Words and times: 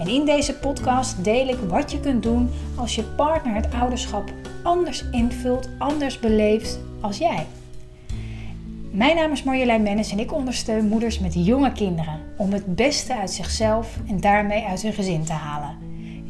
En 0.00 0.08
in 0.08 0.24
deze 0.24 0.54
podcast 0.54 1.24
deel 1.24 1.48
ik 1.48 1.58
wat 1.68 1.90
je 1.90 2.00
kunt 2.00 2.22
doen 2.22 2.50
als 2.74 2.94
je 2.94 3.02
partner 3.02 3.54
het 3.54 3.74
ouderschap 3.74 4.32
anders 4.62 5.04
invult, 5.10 5.68
anders 5.78 6.18
beleeft 6.18 6.78
als 7.00 7.18
jij. 7.18 7.46
Mijn 8.90 9.16
naam 9.16 9.32
is 9.32 9.42
Marjolein 9.42 9.82
Mennis 9.82 10.12
en 10.12 10.18
ik 10.18 10.32
ondersteun 10.32 10.88
moeders 10.88 11.18
met 11.18 11.34
jonge 11.46 11.72
kinderen 11.72 12.20
om 12.36 12.52
het 12.52 12.74
beste 12.76 13.16
uit 13.16 13.30
zichzelf 13.30 13.98
en 14.08 14.20
daarmee 14.20 14.64
uit 14.64 14.82
hun 14.82 14.92
gezin 14.92 15.24
te 15.24 15.32
halen. 15.32 15.76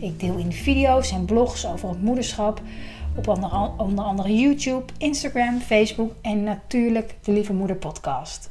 Ik 0.00 0.20
deel 0.20 0.36
in 0.36 0.52
video's 0.52 1.10
en 1.12 1.24
blogs 1.24 1.66
over 1.66 1.88
het 1.88 2.02
moederschap 2.02 2.62
op 3.16 3.28
onder 3.76 4.04
andere 4.04 4.38
YouTube, 4.38 4.84
Instagram, 4.98 5.60
Facebook 5.60 6.12
en 6.22 6.42
natuurlijk 6.42 7.14
de 7.22 7.32
Lieve 7.32 7.52
Moeder 7.52 7.76
podcast. 7.76 8.50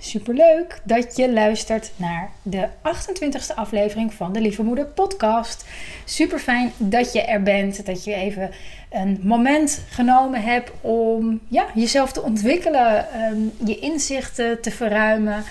Superleuk 0.00 0.80
dat 0.84 1.16
je 1.16 1.32
luistert 1.32 1.92
naar 1.96 2.30
de 2.42 2.68
28e 2.68 3.54
aflevering 3.54 4.14
van 4.14 4.32
de 4.32 4.40
Lieve 4.40 4.62
Moeder 4.62 4.86
podcast. 4.86 5.64
Super 6.04 6.38
fijn 6.38 6.72
dat 6.76 7.12
je 7.12 7.22
er 7.22 7.42
bent, 7.42 7.86
dat 7.86 8.04
je 8.04 8.14
even 8.14 8.50
een 8.90 9.20
moment 9.22 9.84
genomen 9.88 10.42
hebt 10.42 10.70
om 10.80 11.40
ja, 11.48 11.66
jezelf 11.74 12.12
te 12.12 12.22
ontwikkelen, 12.22 13.12
ehm, 13.12 13.38
je 13.64 13.78
inzichten 13.78 14.60
te 14.60 14.70
verruimen, 14.70 15.44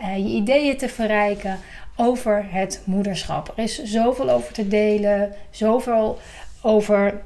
uh, 0.00 0.16
je 0.16 0.34
ideeën 0.34 0.76
te 0.76 0.88
verrijken 0.88 1.58
over 1.96 2.46
het 2.48 2.82
moederschap. 2.84 3.52
Er 3.56 3.62
is 3.62 3.82
zoveel 3.82 4.30
over 4.30 4.52
te 4.52 4.68
delen, 4.68 5.34
zoveel 5.50 6.18
over 6.60 7.22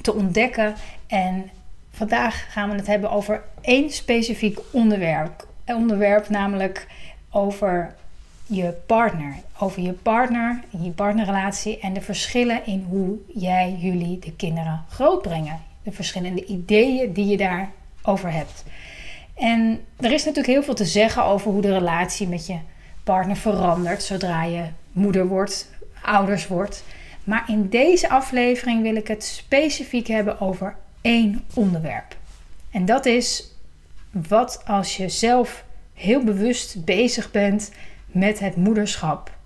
te 0.00 0.14
ontdekken 0.14 0.74
en 1.06 1.50
vandaag 1.90 2.52
gaan 2.52 2.70
we 2.70 2.76
het 2.76 2.86
hebben 2.86 3.10
over 3.10 3.42
één 3.60 3.90
specifiek 3.90 4.58
onderwerp 4.70 5.48
onderwerp, 5.74 6.28
namelijk 6.28 6.86
over 7.30 7.94
je 8.46 8.74
partner. 8.86 9.34
Over 9.58 9.82
je 9.82 9.92
partner, 9.92 10.60
je 10.82 10.90
partnerrelatie 10.90 11.78
en 11.78 11.92
de 11.92 12.00
verschillen 12.00 12.66
in 12.66 12.86
hoe 12.88 13.18
jij 13.26 13.76
jullie 13.78 14.18
de 14.18 14.32
kinderen 14.32 14.84
grootbrengen. 14.88 15.60
De 15.82 15.92
verschillende 15.92 16.44
ideeën 16.44 17.12
die 17.12 17.26
je 17.26 17.36
daarover 17.36 18.32
hebt. 18.32 18.64
En 19.34 19.80
er 19.96 20.12
is 20.12 20.24
natuurlijk 20.24 20.54
heel 20.54 20.62
veel 20.62 20.74
te 20.74 20.84
zeggen 20.84 21.24
over 21.24 21.50
hoe 21.50 21.62
de 21.62 21.72
relatie 21.72 22.28
met 22.28 22.46
je 22.46 22.56
partner 23.04 23.36
verandert 23.36 24.02
zodra 24.02 24.44
je 24.44 24.64
moeder 24.92 25.26
wordt, 25.26 25.70
ouders 26.02 26.46
wordt. 26.46 26.84
Maar 27.24 27.44
in 27.46 27.68
deze 27.68 28.08
aflevering 28.08 28.82
wil 28.82 28.96
ik 28.96 29.08
het 29.08 29.24
specifiek 29.24 30.06
hebben 30.06 30.40
over 30.40 30.76
één 31.00 31.44
onderwerp. 31.54 32.16
En 32.70 32.84
dat 32.84 33.06
is 33.06 33.50
wat 34.10 34.62
als 34.66 34.96
je 34.96 35.08
zelf 35.08 35.64
heel 35.94 36.24
bewust 36.24 36.84
bezig 36.84 37.30
bent 37.30 37.72
met 38.06 38.38
het 38.38 38.56
moederschap 38.56 39.36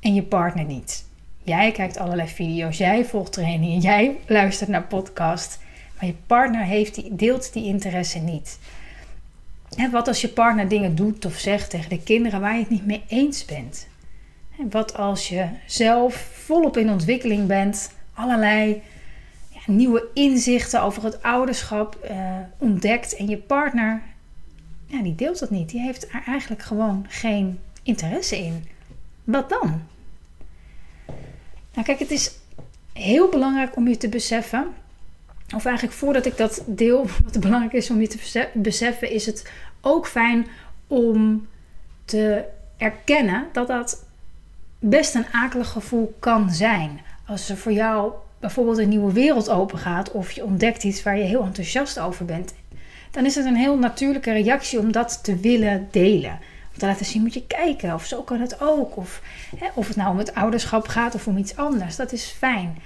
en 0.00 0.14
je 0.14 0.22
partner 0.22 0.64
niet? 0.64 1.04
Jij 1.44 1.72
kijkt 1.72 1.98
allerlei 1.98 2.28
video's, 2.28 2.76
jij 2.76 3.04
volgt 3.04 3.32
trainingen, 3.32 3.78
jij 3.78 4.18
luistert 4.26 4.70
naar 4.70 4.82
podcast, 4.82 5.60
maar 5.96 6.06
je 6.06 6.14
partner 6.26 6.64
heeft 6.64 6.94
die, 6.94 7.14
deelt 7.14 7.52
die 7.52 7.64
interesse 7.64 8.18
niet. 8.18 8.58
En 9.76 9.90
wat 9.90 10.08
als 10.08 10.20
je 10.20 10.28
partner 10.28 10.68
dingen 10.68 10.94
doet 10.94 11.24
of 11.24 11.38
zegt 11.38 11.70
tegen 11.70 11.90
de 11.90 12.02
kinderen 12.02 12.40
waar 12.40 12.54
je 12.54 12.60
het 12.60 12.70
niet 12.70 12.86
mee 12.86 13.02
eens 13.08 13.44
bent? 13.44 13.88
En 14.58 14.70
wat 14.70 14.96
als 14.96 15.28
je 15.28 15.46
zelf 15.66 16.14
volop 16.32 16.76
in 16.76 16.90
ontwikkeling 16.90 17.46
bent, 17.46 17.92
allerlei 18.14 18.82
nieuwe 19.66 20.08
inzichten 20.14 20.82
over 20.82 21.04
het 21.04 21.22
ouderschap 21.22 21.98
uh, 22.10 22.36
ontdekt 22.58 23.16
en 23.16 23.28
je 23.28 23.38
partner 23.38 24.02
ja, 24.92 25.02
die 25.02 25.14
deelt 25.14 25.38
dat 25.38 25.50
niet. 25.50 25.68
Die 25.68 25.80
heeft 25.80 26.12
er 26.12 26.22
eigenlijk 26.26 26.62
gewoon 26.62 27.06
geen 27.08 27.60
interesse 27.82 28.38
in. 28.38 28.64
Wat 29.24 29.48
dan? 29.48 29.82
Nou, 31.72 31.86
kijk, 31.86 31.98
het 31.98 32.10
is 32.10 32.38
heel 32.92 33.28
belangrijk 33.28 33.76
om 33.76 33.88
je 33.88 33.96
te 33.96 34.08
beseffen. 34.08 34.66
Of 35.54 35.64
eigenlijk 35.64 35.96
voordat 35.96 36.26
ik 36.26 36.36
dat 36.36 36.62
deel, 36.66 37.06
wat 37.24 37.40
belangrijk 37.40 37.72
is 37.72 37.90
om 37.90 38.00
je 38.00 38.06
te 38.06 38.48
beseffen, 38.54 39.10
is 39.10 39.26
het 39.26 39.50
ook 39.80 40.06
fijn 40.06 40.46
om 40.86 41.46
te 42.04 42.44
erkennen 42.76 43.46
dat 43.52 43.66
dat 43.66 44.04
best 44.78 45.14
een 45.14 45.26
akelig 45.32 45.68
gevoel 45.68 46.16
kan 46.18 46.50
zijn. 46.50 47.00
Als 47.26 47.48
er 47.48 47.56
voor 47.56 47.72
jou 47.72 48.12
bijvoorbeeld 48.42 48.78
een 48.78 48.88
nieuwe 48.88 49.12
wereld 49.12 49.50
open 49.50 49.78
gaat 49.78 50.10
of 50.10 50.30
je 50.30 50.44
ontdekt 50.44 50.84
iets 50.84 51.02
waar 51.02 51.18
je 51.18 51.24
heel 51.24 51.44
enthousiast 51.44 51.98
over 51.98 52.24
bent 52.24 52.52
dan 53.12 53.24
is 53.24 53.34
het 53.34 53.44
een 53.44 53.56
heel 53.56 53.78
natuurlijke 53.78 54.32
reactie 54.32 54.78
om 54.78 54.92
dat 54.92 55.24
te 55.24 55.36
willen 55.36 55.88
delen. 55.90 56.38
Om 56.72 56.78
te 56.78 56.86
laten 56.86 57.06
zien, 57.06 57.22
moet 57.22 57.34
je 57.34 57.46
kijken, 57.46 57.94
of 57.94 58.04
zo 58.04 58.22
kan 58.22 58.40
het 58.40 58.60
ook. 58.60 58.96
Of, 58.96 59.22
hè, 59.56 59.66
of 59.74 59.88
het 59.88 59.96
nou 59.96 60.10
om 60.10 60.18
het 60.18 60.34
ouderschap 60.34 60.88
gaat 60.88 61.14
of 61.14 61.26
om 61.26 61.36
iets 61.36 61.56
anders, 61.56 61.96
dat 61.96 62.12
is 62.12 62.24
fijn. 62.24 62.78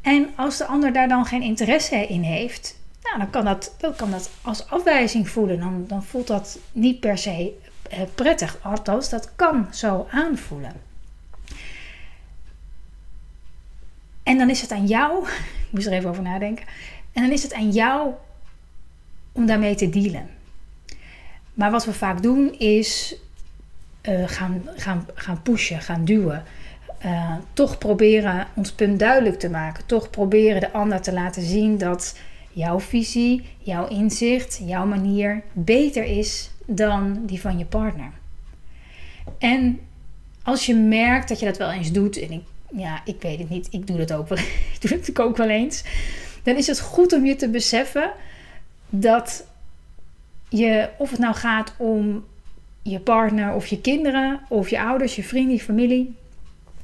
En 0.00 0.28
als 0.34 0.56
de 0.56 0.66
ander 0.66 0.92
daar 0.92 1.08
dan 1.08 1.26
geen 1.26 1.42
interesse 1.42 2.06
in 2.06 2.22
heeft, 2.22 2.76
nou, 3.02 3.18
dan, 3.18 3.30
kan 3.30 3.44
dat, 3.44 3.74
dan 3.78 3.96
kan 3.96 4.10
dat 4.10 4.30
als 4.42 4.70
afwijzing 4.70 5.28
voelen. 5.28 5.60
Dan, 5.60 5.84
dan 5.88 6.02
voelt 6.02 6.26
dat 6.26 6.58
niet 6.72 7.00
per 7.00 7.18
se 7.18 7.52
eh, 7.90 7.98
prettig. 8.14 8.58
Althans, 8.62 9.08
dat 9.08 9.32
kan 9.36 9.66
zo 9.70 10.06
aanvoelen. 10.10 10.72
En 14.28 14.38
dan 14.38 14.50
is 14.50 14.60
het 14.60 14.70
aan 14.70 14.86
jou, 14.86 15.28
ik 15.66 15.70
moest 15.70 15.86
er 15.86 15.92
even 15.92 16.10
over 16.10 16.22
nadenken. 16.22 16.66
En 17.12 17.22
dan 17.22 17.32
is 17.32 17.42
het 17.42 17.54
aan 17.54 17.70
jou 17.70 18.12
om 19.32 19.46
daarmee 19.46 19.74
te 19.74 19.90
dealen. 19.90 20.28
Maar 21.54 21.70
wat 21.70 21.84
we 21.84 21.92
vaak 21.92 22.22
doen 22.22 22.58
is 22.58 23.16
uh, 24.02 24.28
gaan, 24.28 24.62
gaan, 24.76 25.06
gaan 25.14 25.42
pushen, 25.42 25.80
gaan 25.80 26.04
duwen. 26.04 26.44
Uh, 27.04 27.34
toch 27.52 27.78
proberen 27.78 28.46
ons 28.54 28.72
punt 28.72 28.98
duidelijk 28.98 29.38
te 29.38 29.50
maken. 29.50 29.86
Toch 29.86 30.10
proberen 30.10 30.60
de 30.60 30.72
ander 30.72 31.00
te 31.00 31.12
laten 31.12 31.42
zien 31.42 31.78
dat 31.78 32.18
jouw 32.52 32.80
visie, 32.80 33.46
jouw 33.58 33.88
inzicht, 33.88 34.60
jouw 34.64 34.86
manier 34.86 35.42
beter 35.52 36.04
is 36.04 36.50
dan 36.66 37.26
die 37.26 37.40
van 37.40 37.58
je 37.58 37.64
partner. 37.64 38.10
En 39.38 39.80
als 40.42 40.66
je 40.66 40.74
merkt 40.74 41.28
dat 41.28 41.38
je 41.38 41.46
dat 41.46 41.58
wel 41.58 41.70
eens 41.70 41.92
doet, 41.92 42.18
en 42.18 42.44
ja, 42.76 43.00
ik 43.04 43.22
weet 43.22 43.38
het 43.38 43.48
niet, 43.48 43.68
ik 43.70 43.86
doe 43.86 43.96
dat 43.96 44.12
ook 44.12 44.28
wel, 44.28 44.38
doe 44.80 44.90
het 44.90 45.20
ook 45.20 45.36
wel 45.36 45.48
eens, 45.48 45.84
dan 46.42 46.56
is 46.56 46.66
het 46.66 46.80
goed 46.80 47.12
om 47.12 47.24
je 47.24 47.36
te 47.36 47.48
beseffen 47.48 48.12
dat 48.88 49.46
je, 50.48 50.88
of 50.98 51.10
het 51.10 51.18
nou 51.18 51.34
gaat 51.34 51.74
om 51.76 52.24
je 52.82 53.00
partner 53.00 53.54
of 53.54 53.66
je 53.66 53.80
kinderen 53.80 54.40
of 54.48 54.70
je 54.70 54.80
ouders, 54.80 55.16
je 55.16 55.24
vrienden, 55.24 55.54
je 55.54 55.62
familie. 55.62 56.14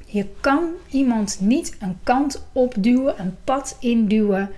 Je 0.07 0.27
kan 0.41 0.69
iemand 0.91 1.37
niet 1.41 1.77
een 1.81 1.99
kant 2.03 2.47
opduwen, 2.53 3.21
een 3.21 3.37
pad 3.45 3.77
induwen 3.81 4.51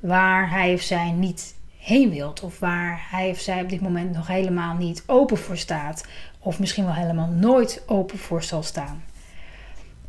waar 0.00 0.50
hij 0.50 0.74
of 0.74 0.80
zij 0.80 1.10
niet 1.10 1.54
heen 1.78 2.10
wilt. 2.10 2.40
Of 2.40 2.58
waar 2.58 3.06
hij 3.10 3.30
of 3.30 3.38
zij 3.38 3.62
op 3.62 3.68
dit 3.68 3.80
moment 3.80 4.12
nog 4.12 4.26
helemaal 4.26 4.76
niet 4.76 5.02
open 5.06 5.36
voor 5.36 5.56
staat. 5.56 6.06
Of 6.38 6.58
misschien 6.58 6.84
wel 6.84 6.94
helemaal 6.94 7.28
nooit 7.28 7.82
open 7.86 8.18
voor 8.18 8.42
zal 8.42 8.62
staan. 8.62 9.04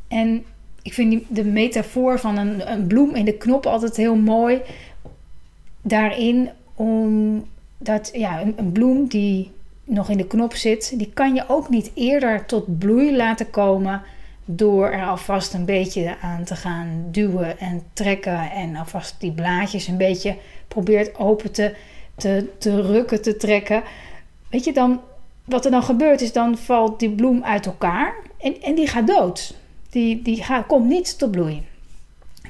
En 0.07 0.45
ik 0.87 0.93
vind 0.93 1.23
de 1.27 1.43
metafoor 1.43 2.19
van 2.19 2.37
een, 2.37 2.71
een 2.71 2.87
bloem 2.87 3.15
in 3.15 3.25
de 3.25 3.37
knop 3.37 3.65
altijd 3.65 3.95
heel 3.95 4.15
mooi. 4.15 4.61
Daarin 5.81 6.49
omdat 6.75 8.09
ja, 8.13 8.41
een, 8.41 8.53
een 8.57 8.71
bloem 8.71 9.07
die 9.07 9.51
nog 9.83 10.09
in 10.09 10.17
de 10.17 10.27
knop 10.27 10.53
zit, 10.53 10.93
die 10.97 11.11
kan 11.13 11.35
je 11.35 11.43
ook 11.47 11.69
niet 11.69 11.91
eerder 11.93 12.45
tot 12.45 12.77
bloei 12.79 13.15
laten 13.15 13.49
komen 13.49 14.01
door 14.45 14.89
er 14.89 15.05
alvast 15.07 15.53
een 15.53 15.65
beetje 15.65 16.15
aan 16.21 16.43
te 16.43 16.55
gaan 16.55 17.07
duwen 17.11 17.59
en 17.59 17.83
trekken 17.93 18.51
en 18.51 18.75
alvast 18.75 19.15
die 19.19 19.31
blaadjes 19.31 19.87
een 19.87 19.97
beetje 19.97 20.35
probeert 20.67 21.17
open 21.17 21.51
te, 21.51 21.75
te, 22.15 22.49
te 22.57 22.81
rukken, 22.81 23.21
te 23.21 23.37
trekken. 23.37 23.83
Weet 24.49 24.63
je 24.63 24.73
dan, 24.73 25.01
wat 25.43 25.65
er 25.65 25.71
dan 25.71 25.83
gebeurt 25.83 26.21
is, 26.21 26.33
dan 26.33 26.57
valt 26.57 26.99
die 26.99 27.11
bloem 27.11 27.43
uit 27.43 27.65
elkaar 27.65 28.15
en, 28.37 28.61
en 28.61 28.75
die 28.75 28.87
gaat 28.87 29.07
dood. 29.07 29.55
Die, 29.97 30.21
die 30.21 30.43
gaat, 30.43 30.65
komt 30.65 30.87
niet 30.87 31.17
tot 31.17 31.31
bloei. 31.31 31.67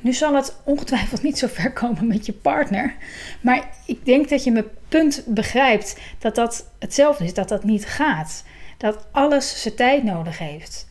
Nu 0.02 0.14
zal 0.14 0.36
het 0.36 0.56
ongetwijfeld 0.64 1.24
niet 1.24 1.38
zo 1.38 1.48
ver 1.48 1.74
komen 1.74 2.08
met 2.08 2.26
je 2.26 2.34
partner. 2.34 2.96
Maar 3.42 3.70
ik 3.86 4.06
denk 4.06 4.30
dat 4.30 4.44
je 4.44 4.52
mijn 4.52 4.66
punt 4.88 5.24
begrijpt 5.26 5.98
dat 6.20 6.36
dat 6.36 6.70
hetzelfde 6.80 7.24
is, 7.24 7.34
dat 7.34 7.50
dat 7.50 7.64
niet 7.64 7.86
gaat. 7.86 8.44
Dat 8.78 9.08
alles 9.12 9.62
zijn 9.62 9.76
tijd 9.76 10.04
nodig 10.04 10.38
heeft. 10.38 10.88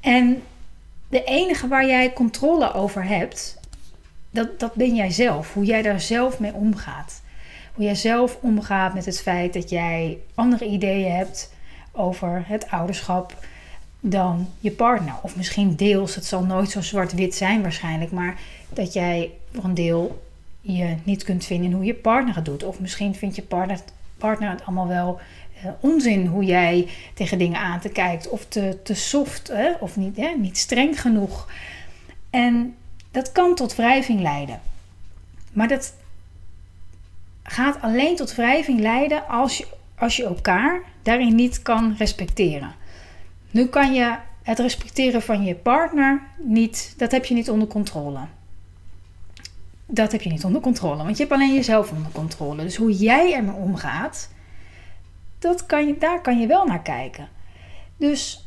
En 0.00 0.42
de 1.08 1.24
enige 1.24 1.68
waar 1.68 1.86
jij 1.86 2.12
controle 2.12 2.72
over 2.72 3.04
hebt, 3.04 3.60
dat, 4.30 4.60
dat 4.60 4.74
ben 4.74 4.94
jij 4.94 5.10
zelf. 5.10 5.52
Hoe 5.54 5.64
jij 5.64 5.82
daar 5.82 6.00
zelf 6.00 6.38
mee 6.38 6.54
omgaat. 6.54 7.22
Hoe 7.74 7.84
jij 7.84 7.94
zelf 7.94 8.38
omgaat 8.40 8.94
met 8.94 9.04
het 9.04 9.20
feit 9.20 9.52
dat 9.52 9.70
jij 9.70 10.18
andere 10.34 10.64
ideeën 10.64 11.12
hebt 11.12 11.52
over 11.92 12.44
het 12.46 12.70
ouderschap 12.70 13.34
dan 14.00 14.48
je 14.60 14.70
partner. 14.70 15.14
Of 15.22 15.36
misschien 15.36 15.76
deels, 15.76 16.14
het 16.14 16.24
zal 16.24 16.44
nooit 16.44 16.70
zo 16.70 16.80
zwart-wit 16.80 17.34
zijn 17.34 17.62
waarschijnlijk, 17.62 18.10
maar 18.10 18.40
dat 18.68 18.92
jij 18.92 19.30
voor 19.52 19.64
een 19.64 19.74
deel 19.74 20.24
je 20.60 20.96
niet 21.04 21.24
kunt 21.24 21.44
vinden 21.44 21.70
in 21.70 21.76
hoe 21.76 21.84
je 21.84 21.94
partner 21.94 22.34
het 22.34 22.44
doet. 22.44 22.64
Of 22.64 22.80
misschien 22.80 23.14
vindt 23.14 23.36
je 23.36 23.42
partner, 23.42 23.78
partner 24.18 24.50
het 24.50 24.64
allemaal 24.64 24.88
wel 24.88 25.20
uh, 25.64 25.70
onzin 25.80 26.26
hoe 26.26 26.44
jij 26.44 26.88
tegen 27.14 27.38
dingen 27.38 27.60
aan 27.60 27.80
te 27.80 27.88
kijkt. 27.88 28.28
Of 28.28 28.46
te, 28.48 28.78
te 28.82 28.94
soft, 28.94 29.48
hè? 29.48 29.72
of 29.80 29.96
niet, 29.96 30.16
hè? 30.16 30.28
niet 30.28 30.58
streng 30.58 31.00
genoeg. 31.00 31.48
En 32.30 32.74
dat 33.10 33.32
kan 33.32 33.54
tot 33.54 33.76
wrijving 33.76 34.20
leiden. 34.20 34.60
Maar 35.52 35.68
dat 35.68 35.94
gaat 37.42 37.80
alleen 37.80 38.16
tot 38.16 38.34
wrijving 38.34 38.80
leiden 38.80 39.28
als 39.28 39.58
je, 39.58 39.66
als 39.94 40.16
je 40.16 40.24
elkaar 40.24 40.80
daarin 41.02 41.34
niet 41.34 41.62
kan 41.62 41.94
respecteren. 41.98 42.74
Nu 43.50 43.66
kan 43.66 43.94
je 43.94 44.16
het 44.42 44.58
respecteren 44.58 45.22
van 45.22 45.44
je 45.44 45.54
partner 45.54 46.22
niet, 46.38 46.94
dat 46.96 47.10
heb 47.10 47.24
je 47.24 47.34
niet 47.34 47.50
onder 47.50 47.68
controle. 47.68 48.20
Dat 49.86 50.12
heb 50.12 50.22
je 50.22 50.30
niet 50.30 50.44
onder 50.44 50.60
controle, 50.60 50.96
want 50.96 51.16
je 51.16 51.22
hebt 51.22 51.34
alleen 51.34 51.54
jezelf 51.54 51.90
onder 51.92 52.12
controle. 52.12 52.62
Dus 52.62 52.76
hoe 52.76 52.92
jij 52.92 53.34
ermee 53.34 53.54
omgaat, 53.54 54.30
dat 55.38 55.66
kan 55.66 55.86
je, 55.86 55.98
daar 55.98 56.20
kan 56.20 56.40
je 56.40 56.46
wel 56.46 56.66
naar 56.66 56.82
kijken. 56.82 57.28
Dus 57.96 58.45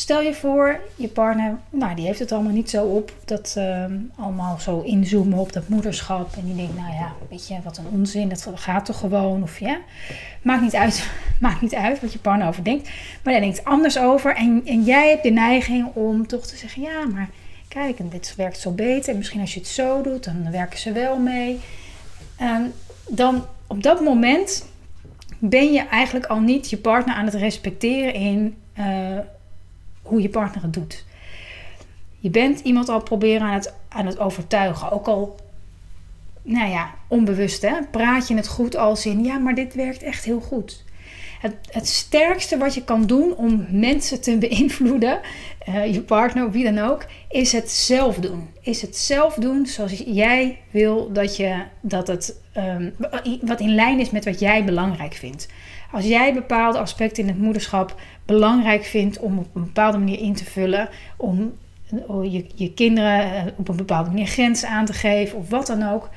Stel 0.00 0.20
je 0.20 0.34
voor, 0.34 0.80
je 0.96 1.08
partner, 1.08 1.58
nou, 1.70 1.94
die 1.94 2.06
heeft 2.06 2.18
het 2.18 2.32
allemaal 2.32 2.52
niet 2.52 2.70
zo 2.70 2.84
op. 2.84 3.12
Dat 3.24 3.54
uh, 3.58 3.84
allemaal 4.16 4.58
zo 4.58 4.80
inzoomen 4.80 5.38
op 5.38 5.52
dat 5.52 5.68
moederschap. 5.68 6.36
En 6.36 6.44
die 6.44 6.54
denkt, 6.54 6.76
nou 6.76 6.92
ja, 6.92 7.12
weet 7.30 7.48
je, 7.48 7.56
wat 7.64 7.78
een 7.78 7.86
onzin. 7.92 8.28
Dat 8.28 8.50
gaat 8.54 8.84
toch 8.84 8.98
gewoon. 8.98 9.42
Of 9.42 9.58
ja, 9.58 9.78
maakt 10.42 10.62
niet 10.62 10.74
uit, 10.74 11.10
maakt 11.40 11.60
niet 11.60 11.74
uit 11.74 12.00
wat 12.00 12.12
je 12.12 12.18
partner 12.18 12.48
over 12.48 12.64
denkt. 12.64 12.88
Maar 13.22 13.32
hij 13.32 13.42
denkt 13.42 13.64
anders 13.64 13.98
over. 13.98 14.36
En, 14.36 14.62
en 14.64 14.82
jij 14.82 15.08
hebt 15.08 15.22
de 15.22 15.30
neiging 15.30 15.86
om 15.94 16.26
toch 16.26 16.46
te 16.46 16.56
zeggen, 16.56 16.82
ja, 16.82 17.06
maar 17.06 17.28
kijk, 17.68 18.10
dit 18.10 18.34
werkt 18.36 18.58
zo 18.58 18.70
beter. 18.70 19.12
En 19.12 19.18
misschien 19.18 19.40
als 19.40 19.54
je 19.54 19.60
het 19.60 19.68
zo 19.68 20.02
doet, 20.02 20.24
dan 20.24 20.50
werken 20.50 20.78
ze 20.78 20.92
wel 20.92 21.18
mee. 21.18 21.60
En 22.36 22.72
dan 23.08 23.44
op 23.66 23.82
dat 23.82 24.00
moment 24.00 24.66
ben 25.38 25.72
je 25.72 25.86
eigenlijk 25.88 26.26
al 26.26 26.40
niet 26.40 26.70
je 26.70 26.76
partner 26.76 27.14
aan 27.14 27.24
het 27.24 27.34
respecteren 27.34 28.14
in... 28.14 28.56
Uh, 28.78 29.18
hoe 30.08 30.22
je 30.22 30.28
partner 30.28 30.62
het 30.62 30.72
doet. 30.72 31.04
Je 32.18 32.30
bent 32.30 32.60
iemand 32.60 32.88
al 32.88 33.02
proberen 33.02 33.46
aan 33.46 33.54
het, 33.54 33.74
aan 33.88 34.06
het 34.06 34.18
overtuigen. 34.18 34.90
Ook 34.90 35.06
al, 35.06 35.36
nou 36.42 36.70
ja, 36.70 36.94
onbewust 37.08 37.62
hè. 37.62 37.74
Praat 37.90 38.28
je 38.28 38.34
het 38.34 38.48
goed 38.48 38.76
als 38.76 39.06
in, 39.06 39.24
ja, 39.24 39.38
maar 39.38 39.54
dit 39.54 39.74
werkt 39.74 40.02
echt 40.02 40.24
heel 40.24 40.40
goed. 40.40 40.84
Het, 41.40 41.54
het 41.70 41.86
sterkste 41.86 42.58
wat 42.58 42.74
je 42.74 42.84
kan 42.84 43.06
doen 43.06 43.36
om 43.36 43.66
mensen 43.70 44.20
te 44.20 44.38
beïnvloeden, 44.38 45.20
uh, 45.68 45.92
je 45.92 46.00
partner 46.00 46.50
wie 46.50 46.64
dan 46.64 46.78
ook, 46.78 47.06
is 47.28 47.52
het 47.52 47.70
zelf 47.70 48.16
doen. 48.16 48.48
Is 48.60 48.82
het 48.82 48.96
zelf 48.96 49.34
doen 49.34 49.66
zoals 49.66 50.02
jij 50.06 50.58
wil 50.70 51.12
dat, 51.12 51.36
je, 51.36 51.62
dat 51.80 52.06
het, 52.06 52.40
um, 52.56 52.94
wat 53.40 53.60
in 53.60 53.74
lijn 53.74 54.00
is 54.00 54.10
met 54.10 54.24
wat 54.24 54.40
jij 54.40 54.64
belangrijk 54.64 55.14
vindt. 55.14 55.48
Als 55.90 56.04
jij 56.04 56.34
bepaalde 56.34 56.78
aspecten 56.78 57.22
in 57.22 57.28
het 57.28 57.38
moederschap 57.38 58.00
belangrijk 58.24 58.84
vindt 58.84 59.18
om 59.18 59.38
op 59.38 59.54
een 59.54 59.64
bepaalde 59.64 59.98
manier 59.98 60.20
in 60.20 60.34
te 60.34 60.44
vullen, 60.44 60.88
om 61.16 61.52
je, 62.22 62.44
je 62.54 62.72
kinderen 62.74 63.34
eh, 63.34 63.46
op 63.56 63.68
een 63.68 63.76
bepaalde 63.76 64.10
manier 64.10 64.26
grenzen 64.26 64.68
aan 64.68 64.84
te 64.84 64.92
geven 64.92 65.38
of 65.38 65.48
wat 65.48 65.66
dan 65.66 65.82
ook, 65.82 66.10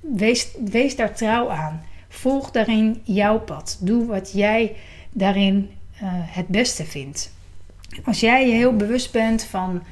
wees, 0.00 0.48
wees 0.64 0.96
daar 0.96 1.14
trouw 1.14 1.50
aan. 1.50 1.82
Volg 2.08 2.50
daarin 2.50 3.00
jouw 3.04 3.40
pad. 3.40 3.78
Doe 3.80 4.06
wat 4.06 4.32
jij 4.32 4.76
daarin 5.10 5.70
uh, 6.02 6.08
het 6.12 6.46
beste 6.46 6.84
vindt. 6.84 7.32
Als 8.04 8.20
jij 8.20 8.46
je 8.46 8.52
heel 8.52 8.76
bewust 8.76 9.12
bent 9.12 9.44
van 9.44 9.82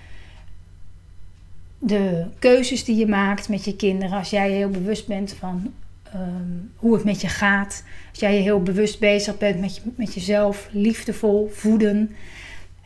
de 1.79 2.27
keuzes 2.39 2.85
die 2.85 2.97
je 2.97 3.07
maakt 3.07 3.49
met 3.49 3.65
je 3.65 3.77
kinderen, 3.77 4.19
als 4.19 4.31
jij 4.31 4.51
je 4.51 4.57
heel 4.57 4.71
bewust 4.71 5.07
bent 5.07 5.35
van 5.39 5.73
um, 6.15 6.73
hoe 6.77 6.95
het 6.95 7.05
met 7.05 7.21
je 7.21 7.29
gaat. 7.29 7.85
Als 8.11 8.19
jij 8.19 8.35
je 8.35 8.41
heel 8.41 8.63
bewust 8.63 8.99
bezig 8.99 9.39
bent 9.39 9.61
met, 9.61 9.83
met 9.97 10.15
jezelf, 10.15 10.69
liefdevol 10.71 11.51
voeden. 11.53 12.17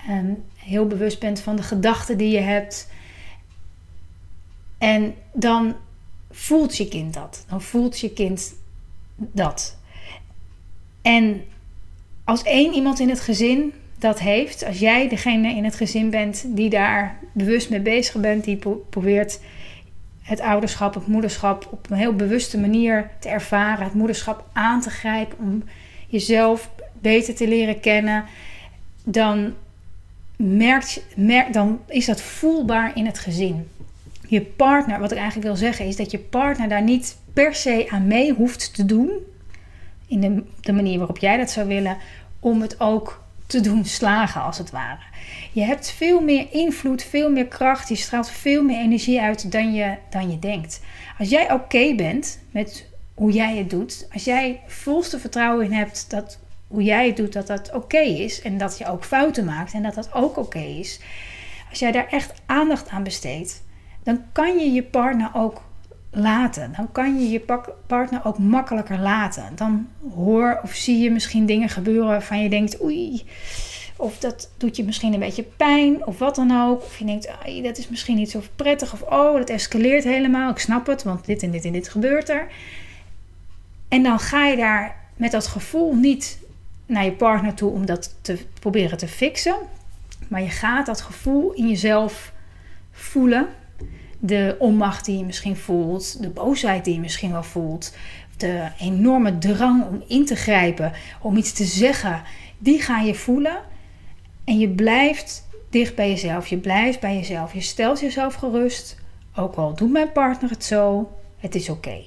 En 0.07 0.45
heel 0.57 0.87
bewust 0.87 1.21
bent 1.21 1.41
van 1.41 1.57
de 1.57 1.63
gedachten 1.63 2.19
die 2.19 2.31
je 2.31 2.41
hebt. 2.41 2.91
En 4.79 5.15
dan 5.33 5.77
voelt 6.31 6.77
je 6.77 6.89
kind 6.89 7.15
dat. 7.15 7.45
Dan 7.49 7.63
voelt 7.63 7.99
je 7.99 8.13
kind 8.13 8.55
dat. 9.17 9.77
En 11.03 11.45
als 12.25 12.43
één 12.43 12.75
iemand 12.75 13.01
in 13.01 13.09
het 13.09 13.21
gezin 13.21 13.73
dat 13.99 14.21
heeft, 14.21 14.65
als 14.65 14.79
jij 14.79 15.09
degene 15.09 15.55
in 15.55 15.65
het 15.65 15.75
gezin 15.75 16.11
bent 16.11 16.45
die 16.47 16.71
daar 16.71 17.19
bewust 17.33 17.71
mee 17.71 17.81
bezig 17.81 18.21
bent, 18.21 18.45
die 18.45 18.59
probeert 18.91 19.41
het 20.23 20.41
ouderschap, 20.41 20.95
het 20.95 21.07
moederschap 21.07 21.69
op 21.71 21.91
een 21.91 21.97
heel 21.97 22.17
bewuste 22.17 22.59
manier 22.59 23.11
te 23.19 23.29
ervaren, 23.29 23.85
het 23.85 23.95
moederschap 23.95 24.45
aan 24.53 24.81
te 24.81 24.91
grijpen 24.91 25.39
om 25.39 25.63
jezelf 26.09 26.71
beter 26.93 27.35
te 27.35 27.49
leren 27.49 27.81
kennen, 27.81 28.25
dan, 29.05 29.55
merkt, 30.37 31.05
merk, 31.17 31.53
dan 31.53 31.81
is 31.87 32.07
dat 32.07 32.21
voelbaar 32.21 32.97
in 32.97 33.07
het 33.07 33.19
gezin. 33.19 33.69
Je 34.29 34.41
partner, 34.41 35.01
wat 35.01 35.11
ik 35.11 35.19
eigenlijk 35.19 35.47
wil 35.47 35.57
zeggen, 35.57 35.87
is 35.87 35.97
dat 35.97 36.11
je 36.11 36.19
partner 36.19 36.69
daar 36.69 36.83
niet 36.83 37.17
per 37.33 37.55
se 37.55 37.87
aan 37.89 38.07
mee 38.07 38.33
hoeft 38.33 38.75
te 38.75 38.85
doen, 38.85 39.11
in 40.07 40.21
de, 40.21 40.43
de 40.61 40.73
manier 40.73 40.99
waarop 40.99 41.19
jij 41.19 41.37
dat 41.37 41.51
zou 41.51 41.69
willen, 41.69 41.97
om 42.41 42.61
het 42.61 42.81
ook 42.81 43.22
te 43.53 43.61
doen 43.61 43.85
slagen, 43.85 44.43
als 44.43 44.59
het 44.59 44.71
ware. 44.71 45.01
Je 45.53 45.63
hebt 45.63 45.91
veel 45.91 46.21
meer 46.21 46.47
invloed, 46.51 47.03
veel 47.03 47.31
meer 47.31 47.47
kracht. 47.47 47.89
Je 47.89 47.97
straalt 47.97 48.31
veel 48.31 48.63
meer 48.63 48.79
energie 48.79 49.21
uit 49.21 49.53
dan 49.53 49.75
je, 49.75 49.97
dan 50.11 50.31
je 50.31 50.39
denkt. 50.39 50.81
Als 51.19 51.29
jij 51.29 51.53
oké 51.53 51.95
bent 51.95 52.41
met 52.51 52.89
hoe 53.15 53.33
jij 53.33 53.57
het 53.57 53.71
doet, 53.71 54.09
als 54.13 54.25
jij 54.25 54.61
volste 54.67 55.19
vertrouwen 55.19 55.65
in 55.65 55.73
hebt 55.73 56.11
dat 56.11 56.39
hoe 56.67 56.83
jij 56.83 57.07
het 57.07 57.17
doet, 57.17 57.33
dat 57.33 57.47
dat 57.47 57.73
oké 57.73 57.99
is 58.01 58.43
en 58.43 58.59
dat 58.59 58.79
je 58.79 58.87
ook 58.87 59.05
fouten 59.05 59.45
maakt 59.45 59.73
en 59.73 59.83
dat 59.83 59.95
dat 59.95 60.13
ook 60.13 60.37
oké 60.37 60.59
is. 60.59 61.01
Als 61.71 61.79
jij 61.79 61.93
daar 61.93 62.09
echt 62.09 62.33
aandacht 62.47 62.89
aan 62.89 63.03
besteedt, 63.03 63.63
dan 64.03 64.23
kan 64.33 64.59
je 64.59 64.73
je 64.73 64.83
partner 64.83 65.31
ook 65.35 65.63
laten. 66.13 66.73
Dan 66.77 66.93
kan 66.93 67.21
je 67.21 67.31
je 67.31 67.61
partner 67.87 68.21
ook 68.25 68.39
makkelijker 68.39 68.99
laten. 68.99 69.45
Dan 69.55 69.89
hoor 70.15 70.61
of 70.63 70.75
zie 70.75 70.99
je 70.99 71.11
misschien 71.11 71.47
dingen 71.47 71.69
gebeuren 71.69 72.07
waarvan 72.07 72.43
je 72.43 72.49
denkt: 72.49 72.83
oei, 72.83 73.25
of 73.97 74.19
dat 74.19 74.51
doet 74.57 74.77
je 74.77 74.85
misschien 74.85 75.13
een 75.13 75.19
beetje 75.19 75.43
pijn, 75.57 76.07
of 76.07 76.19
wat 76.19 76.35
dan 76.35 76.61
ook. 76.63 76.83
Of 76.83 76.99
je 76.99 77.05
denkt: 77.05 77.29
dat 77.63 77.79
is 77.79 77.89
misschien 77.89 78.17
niet 78.17 78.31
zo 78.31 78.43
prettig, 78.57 78.93
of 78.93 79.03
oh, 79.03 79.37
dat 79.37 79.51
escaleert 79.51 80.05
helemaal. 80.05 80.51
Ik 80.51 80.59
snap 80.59 80.87
het, 80.87 81.03
want 81.03 81.25
dit 81.25 81.43
en 81.43 81.51
dit 81.51 81.65
en 81.65 81.73
dit 81.73 81.89
gebeurt 81.89 82.29
er. 82.29 82.47
En 83.89 84.03
dan 84.03 84.19
ga 84.19 84.47
je 84.47 84.57
daar 84.57 84.97
met 85.17 85.31
dat 85.31 85.47
gevoel 85.47 85.95
niet 85.95 86.39
naar 86.87 87.05
je 87.05 87.13
partner 87.13 87.55
toe 87.55 87.71
om 87.71 87.87
dat 87.87 88.15
te 88.21 88.39
proberen 88.61 88.99
te 88.99 89.09
fixen. 89.09 89.57
Maar 90.29 90.43
je 90.43 90.51
gaat 90.51 90.87
dat 90.87 91.01
gevoel 91.01 91.53
in 91.53 91.69
jezelf 91.69 92.33
voelen 92.91 93.49
de 94.25 94.57
onmacht 94.59 95.05
die 95.05 95.19
je 95.19 95.25
misschien 95.25 95.57
voelt, 95.57 96.23
de 96.23 96.29
boosheid 96.29 96.85
die 96.85 96.95
je 96.95 97.01
misschien 97.01 97.33
wel 97.33 97.43
voelt, 97.43 97.97
de 98.37 98.69
enorme 98.79 99.39
drang 99.39 99.87
om 99.87 100.03
in 100.07 100.25
te 100.27 100.37
grijpen, 100.37 100.93
om 101.21 101.37
iets 101.37 101.53
te 101.53 101.65
zeggen, 101.65 102.23
die 102.59 102.81
ga 102.83 103.01
je 103.01 103.15
voelen. 103.15 103.57
En 104.45 104.59
je 104.59 104.69
blijft 104.69 105.49
dicht 105.71 105.95
bij 105.95 106.09
jezelf. 106.09 106.47
Je 106.47 106.59
blijft 106.59 107.01
bij 107.01 107.15
jezelf. 107.15 107.55
Je 107.55 107.61
stelt 107.61 108.01
jezelf 108.01 108.35
gerust. 108.35 108.97
Ook 109.37 109.55
al 109.55 109.75
doet 109.75 109.93
mijn 109.93 110.13
partner 110.13 110.51
het 110.51 110.65
zo, 110.65 111.13
het 111.39 111.55
is 111.55 111.69
oké. 111.69 112.03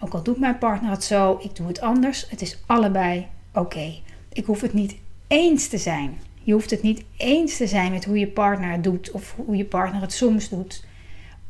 Ook 0.00 0.14
al 0.14 0.22
doet 0.22 0.38
mijn 0.38 0.58
partner 0.58 0.90
het 0.90 1.04
zo, 1.04 1.38
ik 1.42 1.56
doe 1.56 1.66
het 1.66 1.80
anders. 1.80 2.26
Het 2.30 2.40
is 2.40 2.58
allebei 2.66 3.26
oké. 3.52 3.94
Ik 4.32 4.44
hoef 4.44 4.60
het 4.60 4.72
niet 4.72 4.96
eens 5.26 5.68
te 5.68 5.78
zijn. 5.78 6.18
Je 6.42 6.52
hoeft 6.52 6.70
het 6.70 6.82
niet 6.82 7.04
eens 7.16 7.56
te 7.56 7.66
zijn 7.66 7.92
met 7.92 8.04
hoe 8.04 8.18
je 8.18 8.28
partner 8.28 8.70
het 8.70 8.84
doet 8.84 9.10
of 9.10 9.34
hoe 9.36 9.56
je 9.56 9.64
partner 9.64 10.00
het 10.00 10.12
soms 10.12 10.48
doet 10.48 10.86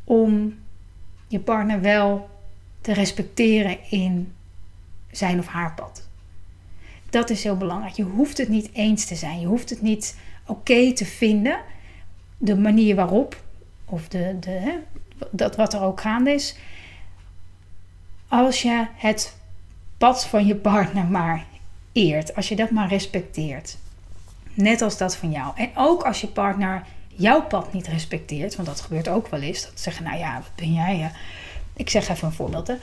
om 0.09 0.57
je 1.27 1.39
partner 1.39 1.81
wel 1.81 2.29
te 2.81 2.93
respecteren 2.93 3.77
in 3.89 4.33
zijn 5.11 5.39
of 5.39 5.47
haar 5.47 5.73
pad. 5.73 6.07
Dat 7.09 7.29
is 7.29 7.43
heel 7.43 7.57
belangrijk. 7.57 7.95
Je 7.95 8.03
hoeft 8.03 8.37
het 8.37 8.49
niet 8.49 8.69
eens 8.73 9.05
te 9.05 9.15
zijn. 9.15 9.39
Je 9.39 9.45
hoeft 9.45 9.69
het 9.69 9.81
niet 9.81 10.17
oké 10.45 10.93
te 10.93 11.05
vinden. 11.05 11.59
De 12.37 12.57
manier 12.57 12.95
waarop, 12.95 13.43
of 13.85 14.07
de, 14.07 14.37
de, 14.39 14.49
hè, 14.49 14.73
dat 15.31 15.55
wat 15.55 15.73
er 15.73 15.81
ook 15.81 16.01
gaande 16.01 16.31
is. 16.31 16.55
Als 18.27 18.61
je 18.61 18.85
het 18.95 19.35
pad 19.97 20.25
van 20.25 20.45
je 20.45 20.55
partner 20.55 21.05
maar 21.05 21.45
eert. 21.91 22.35
Als 22.35 22.49
je 22.49 22.55
dat 22.55 22.71
maar 22.71 22.87
respecteert. 22.87 23.77
Net 24.53 24.81
als 24.81 24.97
dat 24.97 25.15
van 25.15 25.31
jou. 25.31 25.51
En 25.55 25.69
ook 25.75 26.03
als 26.03 26.21
je 26.21 26.27
partner 26.27 26.85
jouw 27.19 27.41
pad 27.41 27.73
niet 27.73 27.87
respecteert, 27.87 28.55
want 28.55 28.67
dat 28.67 28.81
gebeurt 28.81 29.07
ook 29.07 29.27
wel 29.27 29.41
eens, 29.41 29.61
dat 29.61 29.71
ze 29.75 29.83
zeggen, 29.83 30.03
nou 30.03 30.17
ja, 30.17 30.33
wat 30.33 30.51
ben 30.55 30.73
jij? 30.73 31.11
Ik 31.75 31.89
zeg 31.89 32.09
even 32.09 32.27
een 32.27 32.33
voorbeeld, 32.33 32.67
hè. 32.67 32.73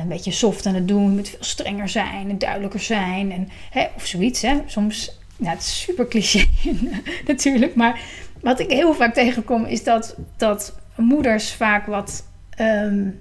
een 0.00 0.08
beetje 0.08 0.30
soft 0.30 0.66
aan 0.66 0.74
het 0.74 0.88
doen, 0.88 1.10
moet 1.10 1.28
veel 1.28 1.44
strenger 1.44 1.88
zijn 1.88 2.30
en 2.30 2.38
duidelijker 2.38 2.80
zijn, 2.80 3.32
en, 3.32 3.48
hè, 3.70 3.86
of 3.94 4.06
zoiets. 4.06 4.42
Hè. 4.42 4.60
Soms, 4.66 5.18
nou, 5.36 5.50
het 5.54 5.62
is 5.62 5.80
super 5.80 6.08
cliché 6.08 6.46
natuurlijk, 7.26 7.74
maar 7.74 8.00
wat 8.40 8.60
ik 8.60 8.70
heel 8.70 8.94
vaak 8.94 9.14
tegenkom 9.14 9.64
is 9.64 9.84
dat, 9.84 10.16
dat 10.36 10.78
moeders 10.96 11.52
vaak 11.52 11.86
wat. 11.86 12.24
Um, 12.60 13.20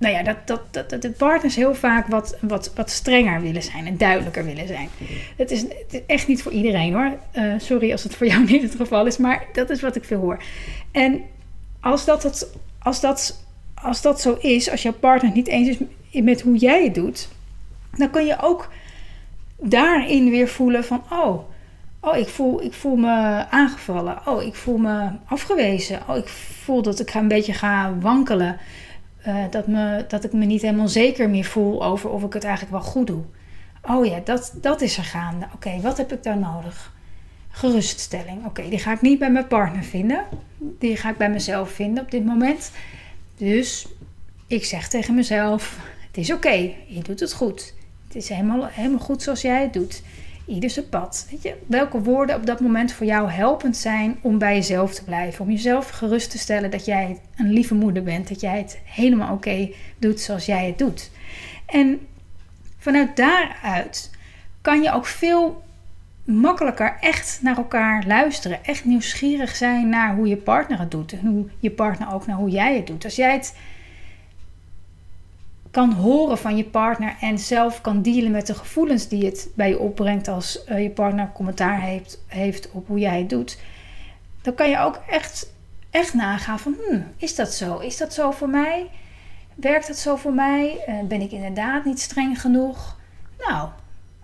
nou 0.00 0.14
ja, 0.14 0.22
dat, 0.22 0.36
dat, 0.44 0.60
dat, 0.70 0.90
dat 0.90 1.02
de 1.02 1.10
partners 1.10 1.56
heel 1.56 1.74
vaak 1.74 2.06
wat, 2.06 2.36
wat, 2.40 2.72
wat 2.74 2.90
strenger 2.90 3.40
willen 3.40 3.62
zijn 3.62 3.86
en 3.86 3.96
duidelijker 3.96 4.44
willen 4.44 4.66
zijn. 4.66 4.88
Het 5.36 5.50
is, 5.50 5.60
het 5.60 5.86
is 5.90 6.00
echt 6.06 6.26
niet 6.26 6.42
voor 6.42 6.52
iedereen 6.52 6.92
hoor. 6.92 7.18
Uh, 7.34 7.54
sorry 7.58 7.92
als 7.92 8.02
het 8.02 8.14
voor 8.14 8.26
jou 8.26 8.44
niet 8.50 8.62
het 8.62 8.74
geval 8.74 9.06
is, 9.06 9.16
maar 9.16 9.46
dat 9.52 9.70
is 9.70 9.80
wat 9.80 9.96
ik 9.96 10.04
veel 10.04 10.20
hoor. 10.20 10.42
En 10.90 11.20
als 11.80 12.04
dat, 12.04 12.22
het, 12.22 12.50
als 12.78 13.00
dat, 13.00 13.44
als 13.74 14.02
dat 14.02 14.20
zo 14.20 14.38
is, 14.40 14.70
als 14.70 14.82
jouw 14.82 14.92
partner 14.92 15.32
niet 15.32 15.48
eens 15.48 15.76
is 16.10 16.22
met 16.22 16.40
hoe 16.40 16.56
jij 16.56 16.84
het 16.84 16.94
doet, 16.94 17.28
dan 17.96 18.10
kun 18.10 18.26
je 18.26 18.36
ook 18.40 18.72
daarin 19.56 20.30
weer 20.30 20.48
voelen 20.48 20.84
van, 20.84 21.02
oh, 21.10 21.48
Oh, 22.02 22.16
ik 22.16 22.28
voel, 22.28 22.62
ik 22.62 22.72
voel 22.72 22.96
me 22.96 23.44
aangevallen. 23.50 24.18
Oh, 24.26 24.42
ik 24.42 24.54
voel 24.54 24.76
me 24.76 25.08
afgewezen. 25.24 26.00
Oh, 26.08 26.16
ik 26.16 26.28
voel 26.28 26.82
dat 26.82 27.00
ik 27.00 27.14
een 27.14 27.28
beetje 27.28 27.52
ga 27.52 27.94
wankelen. 28.00 28.58
Uh, 29.26 29.44
dat, 29.50 29.66
me, 29.66 30.04
dat 30.08 30.24
ik 30.24 30.32
me 30.32 30.44
niet 30.44 30.62
helemaal 30.62 30.88
zeker 30.88 31.30
meer 31.30 31.44
voel 31.44 31.84
over 31.84 32.10
of 32.10 32.22
ik 32.22 32.32
het 32.32 32.44
eigenlijk 32.44 32.72
wel 32.72 32.92
goed 32.92 33.06
doe. 33.06 33.22
Oh 33.82 34.06
ja, 34.06 34.20
dat, 34.24 34.52
dat 34.60 34.80
is 34.80 34.96
er 34.96 35.04
gaande. 35.04 35.46
Oké, 35.54 35.80
wat 35.80 35.96
heb 35.96 36.12
ik 36.12 36.22
daar 36.22 36.38
nodig? 36.38 36.92
Geruststelling. 37.50 38.46
Oké, 38.46 38.68
die 38.68 38.78
ga 38.78 38.92
ik 38.92 39.00
niet 39.00 39.18
bij 39.18 39.30
mijn 39.30 39.46
partner 39.46 39.82
vinden. 39.82 40.24
Die 40.58 40.96
ga 40.96 41.10
ik 41.10 41.16
bij 41.16 41.30
mezelf 41.30 41.70
vinden 41.70 42.04
op 42.04 42.10
dit 42.10 42.24
moment. 42.24 42.72
Dus 43.36 43.86
ik 44.46 44.64
zeg 44.64 44.88
tegen 44.88 45.14
mezelf: 45.14 45.78
Het 46.06 46.16
is 46.16 46.32
oké, 46.32 46.72
je 46.86 47.02
doet 47.02 47.20
het 47.20 47.32
goed. 47.32 47.74
Het 48.06 48.16
is 48.16 48.28
helemaal, 48.28 48.66
helemaal 48.66 48.98
goed 48.98 49.22
zoals 49.22 49.40
jij 49.40 49.62
het 49.62 49.72
doet 49.72 50.02
ieder 50.50 50.70
zijn 50.70 50.88
pad. 50.88 51.28
Je, 51.42 51.54
welke 51.66 52.02
woorden 52.02 52.36
op 52.36 52.46
dat 52.46 52.60
moment 52.60 52.92
voor 52.92 53.06
jou 53.06 53.30
helpend 53.30 53.76
zijn 53.76 54.18
om 54.20 54.38
bij 54.38 54.54
jezelf 54.54 54.94
te 54.94 55.04
blijven. 55.04 55.44
Om 55.44 55.50
jezelf 55.50 55.88
gerust 55.88 56.30
te 56.30 56.38
stellen 56.38 56.70
dat 56.70 56.84
jij 56.84 57.20
een 57.36 57.52
lieve 57.52 57.74
moeder 57.74 58.02
bent. 58.02 58.28
Dat 58.28 58.40
jij 58.40 58.58
het 58.58 58.78
helemaal 58.84 59.32
oké 59.32 59.70
doet 59.98 60.20
zoals 60.20 60.46
jij 60.46 60.66
het 60.66 60.78
doet. 60.78 61.10
En 61.66 62.00
vanuit 62.78 63.16
daaruit 63.16 64.10
kan 64.60 64.82
je 64.82 64.92
ook 64.92 65.06
veel 65.06 65.62
makkelijker 66.24 66.96
echt 67.00 67.38
naar 67.42 67.56
elkaar 67.56 68.04
luisteren. 68.06 68.64
Echt 68.64 68.84
nieuwsgierig 68.84 69.56
zijn 69.56 69.88
naar 69.88 70.14
hoe 70.14 70.26
je 70.26 70.36
partner 70.36 70.78
het 70.78 70.90
doet. 70.90 71.12
En 71.12 71.26
hoe 71.26 71.48
je 71.58 71.70
partner 71.70 72.12
ook 72.12 72.26
naar 72.26 72.36
hoe 72.36 72.50
jij 72.50 72.76
het 72.76 72.86
doet. 72.86 73.04
Als 73.04 73.16
jij 73.16 73.32
het 73.32 73.54
kan 75.70 75.92
horen 75.92 76.38
van 76.38 76.56
je 76.56 76.64
partner 76.64 77.16
en 77.20 77.38
zelf 77.38 77.80
kan 77.80 78.02
dealen 78.02 78.30
met 78.30 78.46
de 78.46 78.54
gevoelens 78.54 79.08
die 79.08 79.24
het 79.24 79.48
bij 79.54 79.68
je 79.68 79.78
opbrengt 79.78 80.28
als 80.28 80.64
uh, 80.68 80.82
je 80.82 80.90
partner 80.90 81.30
commentaar 81.34 81.80
heeft, 81.80 82.22
heeft 82.26 82.70
op 82.70 82.86
hoe 82.86 82.98
jij 82.98 83.18
het 83.18 83.30
doet, 83.30 83.58
dan 84.42 84.54
kan 84.54 84.70
je 84.70 84.78
ook 84.78 85.00
echt, 85.08 85.52
echt 85.90 86.14
nagaan 86.14 86.58
van, 86.58 86.76
hmm, 86.86 87.06
is 87.16 87.34
dat 87.34 87.54
zo? 87.54 87.78
Is 87.78 87.96
dat 87.96 88.14
zo 88.14 88.30
voor 88.30 88.48
mij? 88.48 88.90
Werkt 89.54 89.86
dat 89.86 89.96
zo 89.96 90.16
voor 90.16 90.34
mij? 90.34 90.84
Uh, 90.88 90.94
ben 91.08 91.20
ik 91.20 91.30
inderdaad 91.30 91.84
niet 91.84 92.00
streng 92.00 92.40
genoeg? 92.40 92.96
Nou, 93.38 93.68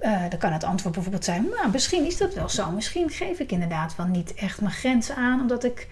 uh, 0.00 0.30
dan 0.30 0.38
kan 0.38 0.52
het 0.52 0.64
antwoord 0.64 0.94
bijvoorbeeld 0.94 1.24
zijn, 1.24 1.46
nou, 1.56 1.70
misschien 1.70 2.06
is 2.06 2.16
dat 2.16 2.34
wel 2.34 2.48
zo. 2.48 2.70
Misschien 2.70 3.10
geef 3.10 3.38
ik 3.38 3.52
inderdaad 3.52 3.96
wel 3.96 4.06
niet 4.06 4.34
echt 4.34 4.60
mijn 4.60 4.74
grenzen 4.74 5.16
aan, 5.16 5.40
omdat 5.40 5.64
ik 5.64 5.88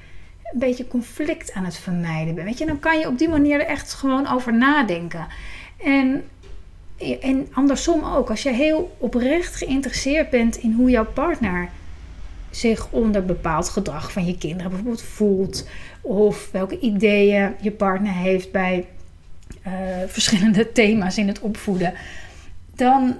een 0.54 0.60
beetje 0.60 0.86
conflict 0.88 1.52
aan 1.52 1.64
het 1.64 1.76
vermijden 1.76 2.34
ben. 2.34 2.44
Weet 2.44 2.58
je, 2.58 2.66
dan 2.66 2.80
kan 2.80 2.98
je 2.98 3.08
op 3.08 3.18
die 3.18 3.28
manier 3.28 3.60
er 3.60 3.66
echt 3.66 3.92
gewoon 3.92 4.28
over 4.28 4.54
nadenken. 4.54 5.26
En, 5.84 6.24
en 7.20 7.48
andersom 7.52 8.04
ook, 8.04 8.30
als 8.30 8.42
je 8.42 8.52
heel 8.52 8.96
oprecht 8.98 9.56
geïnteresseerd 9.56 10.30
bent 10.30 10.56
in 10.56 10.72
hoe 10.72 10.90
jouw 10.90 11.06
partner 11.06 11.68
zich 12.50 12.90
onder 12.90 13.24
bepaald 13.24 13.68
gedrag 13.68 14.12
van 14.12 14.26
je 14.26 14.38
kinderen 14.38 14.70
bijvoorbeeld 14.70 15.02
voelt, 15.02 15.68
of 16.00 16.50
welke 16.50 16.78
ideeën 16.78 17.54
je 17.60 17.70
partner 17.70 18.12
heeft 18.12 18.52
bij 18.52 18.86
uh, 19.66 19.72
verschillende 20.06 20.72
thema's 20.72 21.18
in 21.18 21.28
het 21.28 21.40
opvoeden, 21.40 21.94
dan 22.74 23.16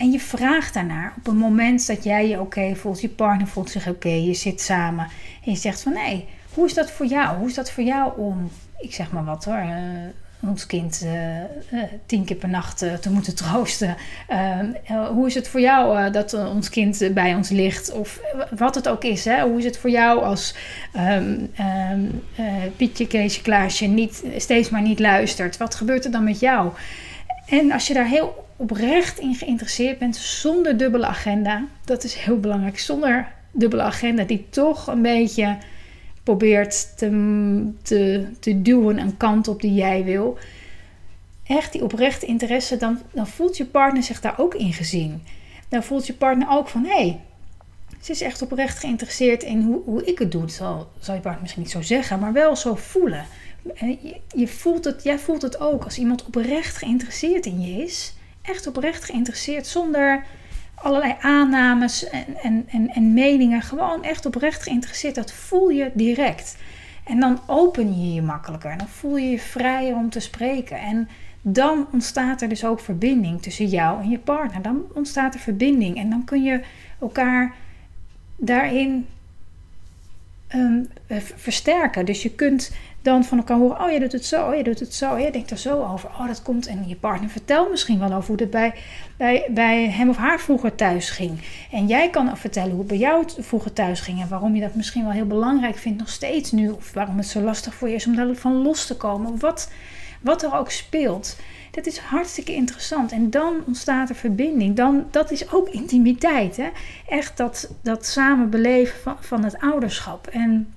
en 0.00 0.10
je 0.10 0.20
vraagt 0.20 0.74
daarnaar 0.74 1.14
op 1.16 1.26
een 1.26 1.36
moment 1.36 1.86
dat 1.86 2.04
jij 2.04 2.28
je 2.28 2.40
oké 2.40 2.74
voelt, 2.74 3.00
je 3.00 3.08
partner 3.08 3.46
voelt 3.46 3.70
zich 3.70 3.88
oké, 3.88 4.08
je 4.08 4.34
zit 4.34 4.60
samen 4.60 5.04
en 5.44 5.52
je 5.52 5.56
zegt 5.56 5.82
van 5.82 5.92
nee, 5.92 6.28
hoe 6.54 6.66
is 6.66 6.74
dat 6.74 6.90
voor 6.90 7.06
jou? 7.06 7.38
Hoe 7.38 7.48
is 7.48 7.54
dat 7.54 7.70
voor 7.70 7.84
jou 7.84 8.18
om, 8.18 8.50
ik 8.78 8.94
zeg 8.94 9.12
maar 9.12 9.24
wat 9.24 9.44
hoor, 9.44 9.62
uh, 9.62 10.48
ons 10.50 10.66
kind 10.66 11.02
uh, 11.04 11.82
tien 12.06 12.24
keer 12.24 12.36
per 12.36 12.48
nacht 12.48 12.78
te 12.78 13.10
moeten 13.10 13.34
troosten? 13.34 13.96
Ehm, 14.28 14.72
hoe 15.12 15.26
is 15.26 15.34
het 15.34 15.48
voor 15.48 15.60
jou 15.60 16.10
dat 16.10 16.34
ons 16.34 16.68
kind 16.68 17.10
bij 17.14 17.34
ons 17.34 17.48
ligt? 17.48 17.92
Of 17.92 18.20
wat 18.56 18.74
het 18.74 18.88
ook 18.88 19.04
is, 19.04 19.24
hè? 19.24 19.42
hoe 19.42 19.58
is 19.58 19.64
het 19.64 19.78
voor 19.78 19.90
jou 19.90 20.22
als 20.22 20.54
um, 20.96 21.50
um, 21.92 22.22
Pietje, 22.76 23.06
Keesje, 23.06 23.42
Klaasje 23.42 23.86
niet, 23.86 24.24
steeds 24.36 24.70
maar 24.70 24.82
niet 24.82 24.98
luistert? 24.98 25.56
Wat 25.56 25.74
gebeurt 25.74 26.04
er 26.04 26.10
dan 26.10 26.24
met 26.24 26.40
jou? 26.40 26.72
En 27.46 27.72
als 27.72 27.86
je 27.86 27.94
daar 27.94 28.08
heel 28.08 28.48
oprecht 28.60 29.18
in 29.18 29.34
geïnteresseerd 29.34 29.98
bent, 29.98 30.16
zonder 30.16 30.76
dubbele 30.76 31.06
agenda, 31.06 31.64
dat 31.84 32.04
is 32.04 32.14
heel 32.14 32.40
belangrijk, 32.40 32.78
zonder 32.78 33.32
dubbele 33.50 33.82
agenda 33.82 34.24
die 34.24 34.46
toch 34.50 34.86
een 34.86 35.02
beetje 35.02 35.56
probeert 36.22 36.98
te, 36.98 37.08
te, 37.82 38.26
te 38.40 38.62
duwen 38.62 38.98
een 38.98 39.16
kant 39.16 39.48
op 39.48 39.60
die 39.60 39.74
jij 39.74 40.04
wil. 40.04 40.38
Echt 41.46 41.72
die 41.72 41.82
oprechte 41.82 42.26
interesse, 42.26 42.76
dan, 42.76 42.98
dan 43.12 43.26
voelt 43.26 43.56
je 43.56 43.64
partner 43.64 44.02
zich 44.02 44.20
daar 44.20 44.38
ook 44.38 44.54
in 44.54 44.72
gezien. 44.72 45.22
Dan 45.68 45.82
voelt 45.82 46.06
je 46.06 46.14
partner 46.14 46.48
ook 46.50 46.68
van 46.68 46.84
hé, 46.84 46.90
hey, 46.90 47.20
ze 48.00 48.12
is 48.12 48.20
echt 48.20 48.42
oprecht 48.42 48.78
geïnteresseerd 48.78 49.42
in 49.42 49.62
hoe, 49.62 49.80
hoe 49.84 50.04
ik 50.04 50.18
het 50.18 50.32
doe. 50.32 50.40
Dat 50.40 50.52
zal, 50.52 50.90
zal 50.98 51.14
je 51.14 51.20
partner 51.20 51.42
misschien 51.42 51.62
niet 51.62 51.72
zo 51.72 51.82
zeggen, 51.82 52.18
maar 52.18 52.32
wel 52.32 52.56
zo 52.56 52.74
voelen. 52.74 53.24
Je, 53.74 54.16
je 54.36 54.48
voelt 54.48 54.84
het, 54.84 55.02
jij 55.02 55.18
voelt 55.18 55.42
het 55.42 55.60
ook 55.60 55.84
als 55.84 55.98
iemand 55.98 56.24
oprecht 56.24 56.76
geïnteresseerd 56.76 57.46
in 57.46 57.60
je 57.60 57.82
is. 57.82 58.12
Echt 58.42 58.66
oprecht 58.66 59.04
geïnteresseerd 59.04 59.66
zonder 59.66 60.24
allerlei 60.74 61.14
aannames 61.20 62.08
en, 62.08 62.36
en, 62.42 62.64
en, 62.68 62.88
en 62.88 63.12
meningen. 63.12 63.62
Gewoon 63.62 64.02
echt 64.02 64.26
oprecht 64.26 64.62
geïnteresseerd. 64.62 65.14
Dat 65.14 65.32
voel 65.32 65.68
je 65.68 65.90
direct. 65.94 66.56
En 67.04 67.20
dan 67.20 67.40
open 67.46 68.00
je 68.00 68.14
je 68.14 68.22
makkelijker. 68.22 68.70
En 68.70 68.78
dan 68.78 68.88
voel 68.88 69.16
je 69.16 69.30
je 69.30 69.38
vrijer 69.38 69.94
om 69.94 70.10
te 70.10 70.20
spreken. 70.20 70.80
En 70.80 71.08
dan 71.42 71.86
ontstaat 71.92 72.42
er 72.42 72.48
dus 72.48 72.64
ook 72.64 72.80
verbinding 72.80 73.42
tussen 73.42 73.66
jou 73.66 74.02
en 74.02 74.10
je 74.10 74.18
partner. 74.18 74.62
Dan 74.62 74.82
ontstaat 74.94 75.34
er 75.34 75.40
verbinding. 75.40 75.96
En 75.96 76.10
dan 76.10 76.24
kun 76.24 76.42
je 76.42 76.60
elkaar 77.00 77.54
daarin 78.36 79.06
um, 80.54 80.88
versterken. 81.36 82.06
Dus 82.06 82.22
je 82.22 82.30
kunt 82.30 82.70
dan 83.02 83.24
van 83.24 83.38
elkaar 83.38 83.56
horen: 83.56 83.80
oh, 83.80 83.90
je 83.90 84.00
doet 84.00 84.12
het 84.12 84.24
zo, 84.24 84.48
oh, 84.48 84.56
je 84.56 84.62
doet 84.62 84.80
het 84.80 84.94
zo, 84.94 85.16
je 85.16 85.30
denkt 85.30 85.50
er 85.50 85.58
zo 85.58 85.82
over. 85.82 86.08
Oh, 86.08 86.26
dat 86.26 86.42
komt. 86.42 86.66
En 86.66 86.88
je 86.88 86.96
partner 86.96 87.30
vertelt 87.30 87.70
misschien 87.70 87.98
wel 87.98 88.12
over 88.12 88.28
hoe 88.28 88.40
het 88.40 88.50
bij, 88.50 88.74
bij, 89.16 89.46
bij 89.50 89.90
hem 89.90 90.08
of 90.08 90.16
haar 90.16 90.40
vroeger 90.40 90.74
thuis 90.74 91.10
ging. 91.10 91.40
En 91.70 91.86
jij 91.86 92.10
kan 92.10 92.36
vertellen 92.36 92.70
hoe 92.70 92.78
het 92.78 92.88
bij 92.88 92.98
jou 92.98 93.24
vroeger 93.38 93.72
thuis 93.72 94.00
ging 94.00 94.20
en 94.20 94.28
waarom 94.28 94.54
je 94.54 94.60
dat 94.60 94.74
misschien 94.74 95.02
wel 95.02 95.12
heel 95.12 95.26
belangrijk 95.26 95.76
vindt 95.76 95.98
nog 95.98 96.08
steeds 96.08 96.52
nu, 96.52 96.68
of 96.68 96.92
waarom 96.92 97.16
het 97.16 97.26
zo 97.26 97.40
lastig 97.40 97.74
voor 97.74 97.88
je 97.88 97.94
is 97.94 98.06
om 98.06 98.16
daarvan 98.16 98.52
los 98.52 98.86
te 98.86 98.96
komen. 98.96 99.38
Wat, 99.38 99.70
wat 100.20 100.42
er 100.42 100.54
ook 100.54 100.70
speelt. 100.70 101.36
Dat 101.70 101.86
is 101.86 101.98
hartstikke 101.98 102.54
interessant. 102.54 103.12
En 103.12 103.30
dan 103.30 103.54
ontstaat 103.66 104.08
er 104.08 104.14
verbinding. 104.14 104.76
Dan, 104.76 105.06
dat 105.10 105.30
is 105.30 105.52
ook 105.52 105.68
intimiteit. 105.68 106.56
Hè? 106.56 106.68
Echt 107.08 107.36
dat, 107.36 107.74
dat 107.82 108.06
samen 108.06 108.50
beleven 108.50 109.00
van, 109.00 109.16
van 109.20 109.44
het 109.44 109.60
ouderschap. 109.60 110.26
En 110.26 110.74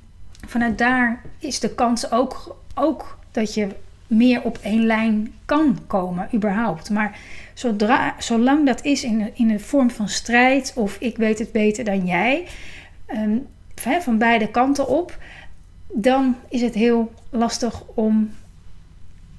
vanuit 0.48 0.78
daar 0.78 1.22
is 1.40 1.60
de 1.60 1.76
kans 1.76 2.12
ook, 2.12 2.56
ook 2.76 3.18
dat 3.32 3.54
je 3.54 3.68
meer 4.08 4.42
op 4.42 4.60
één 4.62 4.86
lijn 4.86 5.34
kan 5.46 5.80
komen, 5.88 6.30
überhaupt. 6.34 6.90
Maar 6.90 7.20
zodra, 7.54 8.16
zolang 8.20 8.66
dat 8.66 8.84
is 8.84 9.04
in, 9.04 9.32
in 9.34 9.50
een 9.50 9.60
vorm 9.60 9.90
van 9.90 10.10
strijd 10.10 10.74
of 10.76 10.98
ik 11.00 11.18
weet 11.18 11.40
het 11.40 11.52
beter 11.52 11.84
dan 11.84 12.06
jij, 12.06 12.48
um, 13.08 13.48
van 13.76 14.18
beide 14.18 14.52
kanten 14.52 14.88
op, 14.88 15.18
dan 15.88 16.36
is 16.50 16.62
het 16.62 16.74
heel 16.74 17.12
lastig 17.30 17.84
om 17.94 18.32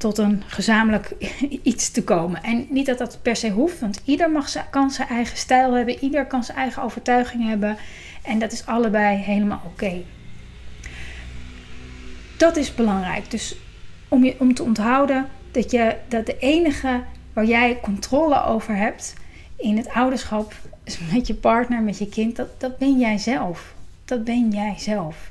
tot 0.05 0.19
een 0.19 0.43
gezamenlijk 0.47 1.13
iets 1.63 1.91
te 1.91 2.05
komen. 2.05 2.43
En 2.43 2.67
niet 2.71 2.87
dat 2.87 2.99
dat 2.99 3.19
per 3.23 3.37
se 3.37 3.51
hoeft, 3.51 3.81
want 3.81 4.01
ieder 4.05 4.31
mag, 4.31 4.71
kan 4.71 4.91
zijn 4.91 5.09
eigen 5.09 5.37
stijl 5.37 5.73
hebben, 5.73 5.99
ieder 5.99 6.27
kan 6.27 6.45
zijn 6.45 6.59
eigen 6.59 6.83
overtuiging 6.83 7.49
hebben. 7.49 7.77
En 8.23 8.39
dat 8.39 8.53
is 8.53 8.67
allebei 8.67 9.17
helemaal 9.17 9.61
oké. 9.67 10.03
Dat 12.37 12.57
is 12.57 12.75
belangrijk. 12.75 13.31
Dus 13.31 13.57
om, 14.09 14.25
je, 14.25 14.35
om 14.39 14.55
te 14.55 14.63
onthouden 14.63 15.27
dat, 15.51 15.71
je, 15.71 15.97
dat 16.09 16.27
de 16.27 16.39
enige 16.39 17.03
waar 17.33 17.47
jij 17.47 17.79
controle 17.83 18.45
over 18.45 18.77
hebt, 18.77 19.15
in 19.57 19.77
het 19.77 19.89
ouderschap 19.89 20.55
met 21.13 21.27
je 21.27 21.35
partner, 21.35 21.83
met 21.83 21.99
je 21.99 22.09
kind, 22.09 22.37
dat, 22.37 22.61
dat 22.61 22.79
ben 22.79 22.99
jij 22.99 23.19
zelf. 23.19 23.75
Dat 24.05 24.25
ben 24.25 24.51
jij 24.51 24.75
zelf. 24.79 25.31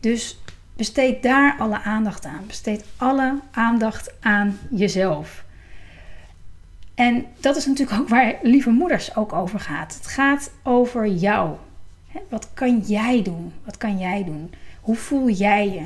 Dus 0.00 0.38
besteed 0.76 1.22
daar 1.22 1.56
alle 1.58 1.80
aandacht 1.80 2.24
aan. 2.24 2.44
Besteed 2.46 2.84
alle 2.96 3.38
aandacht 3.50 4.14
aan 4.20 4.58
jezelf. 4.70 5.44
En 6.94 7.26
dat 7.40 7.56
is 7.56 7.66
natuurlijk 7.66 8.00
ook 8.00 8.08
waar 8.08 8.34
lieve 8.42 8.70
moeders 8.70 9.16
ook 9.16 9.32
over 9.32 9.60
gaat. 9.60 9.94
Het 9.94 10.06
gaat 10.06 10.50
over 10.62 11.06
jou. 11.06 11.56
Wat 12.28 12.48
kan 12.54 12.78
jij 12.78 13.22
doen? 13.22 13.52
Wat 13.64 13.76
kan 13.76 13.98
jij 13.98 14.24
doen? 14.24 14.50
Hoe 14.80 14.96
voel 14.96 15.30
jij 15.30 15.68
je? 15.68 15.82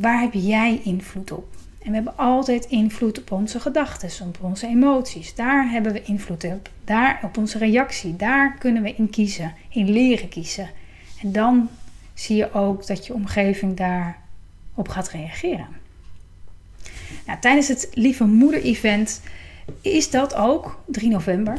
Waar 0.00 0.20
heb 0.20 0.32
jij 0.32 0.80
invloed 0.84 1.32
op? 1.32 1.54
En 1.84 1.90
we 1.90 1.94
hebben 1.94 2.16
altijd 2.16 2.64
invloed 2.64 3.18
op 3.18 3.32
onze 3.32 3.60
gedachten, 3.60 4.26
op 4.26 4.38
onze 4.40 4.66
emoties. 4.66 5.34
Daar 5.34 5.70
hebben 5.70 5.92
we 5.92 6.02
invloed 6.02 6.44
op. 6.44 6.70
Daar 6.84 7.20
op 7.22 7.36
onze 7.36 7.58
reactie. 7.58 8.16
Daar 8.16 8.56
kunnen 8.58 8.82
we 8.82 8.94
in 8.94 9.10
kiezen, 9.10 9.54
in 9.68 9.90
leren 9.90 10.28
kiezen. 10.28 10.70
En 11.22 11.32
dan 11.32 11.68
zie 12.14 12.36
je 12.36 12.52
ook 12.52 12.86
dat 12.86 13.06
je 13.06 13.14
omgeving 13.14 13.76
daarop 13.76 14.88
gaat 14.88 15.08
reageren. 15.08 15.68
Nou, 17.26 17.38
tijdens 17.40 17.68
het 17.68 17.88
Lieve 17.92 18.24
Moeder 18.24 18.62
Event 18.62 19.20
is 19.80 20.10
dat 20.10 20.34
ook, 20.34 20.78
3 20.86 21.10
november, 21.10 21.58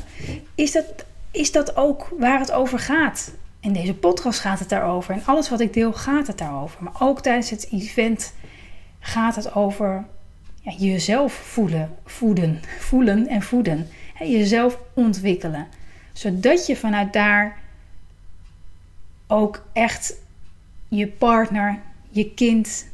is 0.55 0.71
dat, 0.71 1.05
is 1.31 1.51
dat 1.51 1.75
ook 1.75 2.13
waar 2.19 2.39
het 2.39 2.51
over 2.51 2.79
gaat. 2.79 3.31
In 3.59 3.73
deze 3.73 3.93
podcast 3.93 4.39
gaat 4.39 4.59
het 4.59 4.69
daarover. 4.69 5.13
En 5.13 5.25
alles 5.25 5.49
wat 5.49 5.59
ik 5.59 5.73
deel 5.73 5.93
gaat 5.93 6.27
het 6.27 6.37
daarover. 6.37 6.83
Maar 6.83 6.93
ook 6.99 7.21
tijdens 7.21 7.49
het 7.49 7.67
event 7.71 8.33
gaat 8.99 9.35
het 9.35 9.55
over 9.55 10.05
ja, 10.61 10.71
jezelf 10.71 11.33
voelen, 11.33 11.95
voeden, 12.05 12.61
voelen 12.77 13.27
en 13.27 13.41
voeden. 13.41 13.87
jezelf 14.19 14.77
ontwikkelen. 14.93 15.67
Zodat 16.13 16.65
je 16.65 16.75
vanuit 16.75 17.13
daar 17.13 17.57
ook 19.27 19.65
echt 19.73 20.15
je 20.95 21.07
partner, 21.07 21.79
je 22.09 22.33
kind 22.33 22.87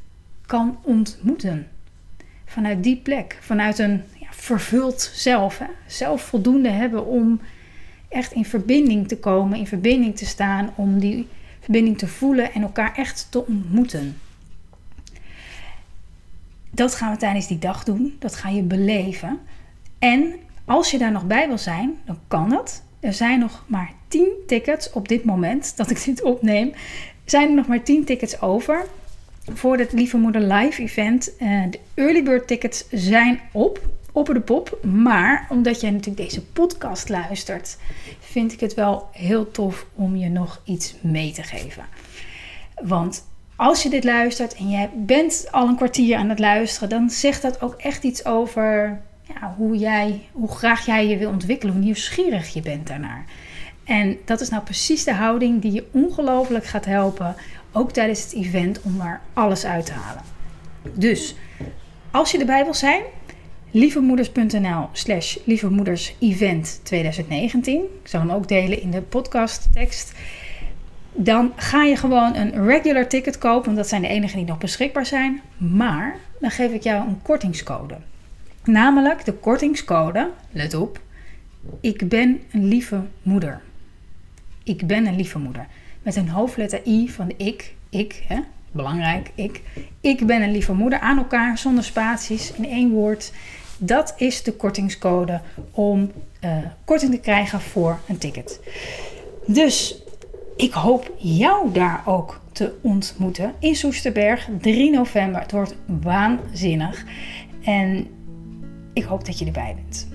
kan 0.46 0.78
ontmoeten. 0.82 1.68
Vanuit 2.46 2.84
die 2.84 2.98
plek, 2.98 3.38
vanuit 3.42 3.80
een 3.80 4.04
ja, 4.20 4.28
vervuld 4.30 5.12
zelf. 5.14 5.58
Hè? 5.58 5.66
Zelf 5.88 6.22
voldoende 6.22 6.70
hebben 6.70 7.06
om 7.06 7.42
echt 8.10 8.32
in 8.32 8.46
verbinding 8.46 9.08
te 9.08 9.18
komen, 9.18 9.58
in 9.58 9.68
verbinding 9.68 10.18
te 10.18 10.26
staan, 10.26 10.74
om 10.76 11.00
die 11.00 11.28
verbinding 11.60 11.98
te 11.98 12.08
voelen 12.08 12.54
en 12.54 12.62
elkaar 12.62 12.96
echt 12.96 13.28
te 13.30 13.46
ontmoeten. 13.46 14.18
Dat 16.70 16.96
gaan 16.96 17.12
we 17.12 17.18
tijdens 17.18 17.48
die 17.48 17.60
dag 17.60 17.84
doen. 17.84 18.16
Dat 18.20 18.36
ga 18.36 18.50
je 18.50 18.62
beleven. 18.62 19.40
En 20.00 20.34
als 20.66 20.92
je 20.92 20.98
daar 20.98 21.12
nog 21.12 21.28
bij 21.28 21.48
wil 21.48 21.58
zijn, 21.58 21.98
dan 22.06 22.20
kan 22.28 22.50
dat. 22.50 22.84
Er 23.00 23.14
zijn 23.14 23.40
nog 23.40 23.64
maar 23.68 23.94
10 24.08 24.30
tickets 24.48 24.92
op 24.92 25.08
dit 25.08 25.24
moment 25.24 25.78
dat 25.78 25.90
ik 25.90 26.04
dit 26.04 26.24
opneem. 26.24 26.74
Zijn 27.32 27.50
er 27.50 27.56
nog 27.56 27.68
maar 27.68 27.84
10 27.84 28.06
tickets 28.06 28.42
over 28.42 28.86
voor 29.54 29.78
het 29.78 29.92
Lieve 29.92 30.18
Moeder 30.18 30.42
Live 30.42 30.82
event. 30.82 31.32
Uh, 31.40 31.64
de 31.70 31.80
early 31.94 32.24
bird 32.24 32.48
tickets 32.48 32.86
zijn 32.90 33.40
op, 33.52 33.80
op 34.12 34.26
de 34.26 34.40
pop. 34.40 34.78
Maar 34.84 35.48
omdat 35.50 35.82
jij 35.82 35.92
natuurlijk 35.92 36.30
deze 36.30 36.46
podcast 36.46 37.10
luistert, 37.10 37.78
vind 38.20 38.54
ik 38.54 38.60
het 38.60 38.74
wel 38.74 39.10
heel 39.12 39.52
tof 39.52 39.86
om 39.96 40.16
je 40.16 40.30
nog 40.30 40.62
iets 40.66 40.96
mee 41.02 41.32
te 41.32 41.44
geven. 41.44 41.86
Want 42.84 43.28
als 43.56 43.84
je 43.84 43.90
dit 43.90 44.04
luistert 44.04 44.56
en 44.56 44.70
jij 44.70 44.90
bent 44.96 45.48
al 45.52 45.68
een 45.68 45.76
kwartier 45.76 46.18
aan 46.18 46.30
het 46.30 46.40
luisteren, 46.40 46.90
dan 46.90 47.10
zegt 47.10 47.42
dat 47.42 47.62
ook 47.62 47.74
echt 47.74 48.04
iets 48.04 48.26
over 48.26 49.02
ja, 49.22 49.54
hoe, 49.58 49.78
jij, 49.78 50.22
hoe 50.32 50.52
graag 50.52 50.86
jij 50.86 51.08
je 51.08 51.18
wil 51.18 51.30
ontwikkelen, 51.30 51.74
hoe 51.74 51.84
nieuwsgierig 51.84 52.54
je 52.54 52.62
bent 52.62 52.88
daarnaar. 52.88 53.26
En 53.92 54.18
dat 54.26 54.42
is 54.42 54.50
nou 54.50 54.64
precies 54.64 55.04
de 55.04 55.14
houding 55.14 55.62
die 55.62 55.72
je 55.72 55.88
ongelooflijk 55.92 56.66
gaat 56.66 56.86
helpen, 56.86 57.36
ook 57.72 57.92
tijdens 57.92 58.24
het 58.24 58.34
event, 58.34 58.82
om 58.82 59.02
er 59.02 59.20
alles 59.34 59.66
uit 59.66 59.86
te 59.86 59.92
halen. 59.92 60.24
Dus 60.94 61.36
als 62.12 62.32
je 62.32 62.38
erbij 62.38 62.64
wil 62.64 62.74
zijn, 62.74 63.02
lievemoeders.nl 63.72 64.88
slash 64.92 65.38
lievemoedersevent 65.46 66.80
2019. 66.84 67.82
Ik 67.82 68.08
zal 68.08 68.20
hem 68.20 68.32
ook 68.32 68.48
delen 68.48 68.82
in 68.82 68.92
de 68.92 69.02
podcasttekst. 69.02 70.14
Dan 71.14 71.54
ga 71.56 71.84
je 71.84 71.96
gewoon 71.96 72.36
een 72.36 72.66
regular 72.66 73.08
ticket 73.08 73.38
kopen, 73.38 73.66
want 73.66 73.78
dat 73.78 73.88
zijn 73.88 74.02
de 74.02 74.08
enige 74.08 74.36
die 74.36 74.46
nog 74.46 74.58
beschikbaar 74.58 75.06
zijn. 75.06 75.42
Maar 75.58 76.16
dan 76.40 76.52
geef 76.52 76.72
ik 76.72 76.84
jou 76.84 77.08
een 77.08 77.22
kortingscode. 77.22 77.96
Namelijk 78.64 79.26
de 79.26 79.34
kortingscode, 79.34 80.30
let 80.52 80.74
op, 80.74 81.00
ik 81.82 82.10
ben 82.10 82.42
een 82.52 82.68
lieve 82.68 83.02
moeder. 83.22 83.62
Ik 84.64 84.88
ben 84.88 85.06
een 85.06 85.16
lieve 85.16 85.40
moeder. 85.40 85.68
Met 86.02 86.16
een 86.16 86.30
hoofdletter 86.30 86.82
I 86.86 87.10
van 87.10 87.28
de 87.28 87.34
ik, 87.38 87.76
ik, 87.90 88.24
hè? 88.28 88.40
belangrijk, 88.72 89.32
ik. 89.36 89.62
Ik 90.02 90.26
ben 90.26 90.42
een 90.42 90.52
lieve 90.52 90.74
moeder 90.74 91.00
aan 91.00 91.18
elkaar, 91.18 91.58
zonder 91.58 91.84
spaties, 91.84 92.54
in 92.54 92.66
één 92.66 92.90
woord. 92.92 93.32
Dat 93.78 94.14
is 94.18 94.44
de 94.44 94.54
kortingscode 94.54 95.42
om 95.72 96.12
uh, 96.46 96.58
korting 96.86 97.12
te 97.12 97.20
krijgen 97.20 97.62
voor 97.62 98.00
een 98.08 98.18
ticket. 98.18 98.60
Dus 99.48 100.02
ik 100.56 100.74
hoop 100.74 101.12
jou 101.18 101.72
daar 101.72 102.02
ook 102.06 102.42
te 102.52 102.74
ontmoeten 102.82 103.54
in 103.60 103.76
Soesterberg 103.76 104.48
3 104.62 104.92
november. 104.92 105.42
Het 105.42 105.52
wordt 105.52 105.76
waanzinnig. 105.86 107.06
En 107.64 108.08
ik 108.94 109.04
hoop 109.04 109.26
dat 109.26 109.40
je 109.40 109.46
erbij 109.46 109.76
bent. 109.76 110.08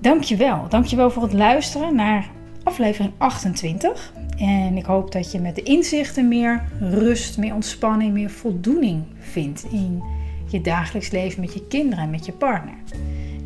Dankjewel. 0.00 0.66
Dankjewel 0.68 1.10
voor 1.10 1.22
het 1.22 1.32
luisteren 1.32 1.94
naar 1.94 2.28
aflevering 2.66 3.12
28. 3.16 4.12
En 4.38 4.76
ik 4.76 4.84
hoop 4.84 5.12
dat 5.12 5.32
je 5.32 5.40
met 5.40 5.54
de 5.54 5.62
inzichten 5.62 6.28
meer 6.28 6.62
rust, 6.80 7.38
meer 7.38 7.54
ontspanning, 7.54 8.12
meer 8.12 8.30
voldoening 8.30 9.04
vindt 9.18 9.64
in 9.70 10.02
je 10.50 10.60
dagelijks 10.60 11.10
leven 11.10 11.40
met 11.40 11.52
je 11.52 11.66
kinderen 11.66 12.04
en 12.04 12.10
met 12.10 12.26
je 12.26 12.32
partner. 12.32 12.74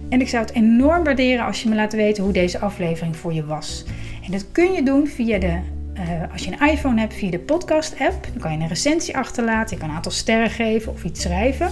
En 0.09 0.21
ik 0.21 0.29
zou 0.29 0.45
het 0.45 0.55
enorm 0.55 1.05
waarderen 1.05 1.45
als 1.45 1.63
je 1.63 1.69
me 1.69 1.75
laat 1.75 1.93
weten 1.93 2.25
hoe 2.25 2.33
deze 2.33 2.59
aflevering 2.59 3.17
voor 3.17 3.33
je 3.33 3.45
was. 3.45 3.85
En 4.25 4.33
dat 4.33 4.53
kun 4.53 4.73
je 4.73 4.83
doen 4.83 5.07
via 5.07 5.39
de 5.39 5.59
uh, 5.95 6.33
als 6.33 6.45
je 6.45 6.53
een 6.53 6.69
iPhone 6.69 7.01
hebt 7.01 7.15
via 7.15 7.31
de 7.31 7.39
podcast-app, 7.39 8.27
dan 8.33 8.43
kan 8.43 8.53
je 8.53 8.59
een 8.59 8.69
recensie 8.69 9.17
achterlaten. 9.17 9.77
Je 9.77 9.81
kan 9.81 9.91
een 9.91 9.97
aantal 9.97 10.13
sterren 10.13 10.51
geven 10.51 10.93
of 10.93 11.05
iets 11.05 11.21
schrijven. 11.21 11.71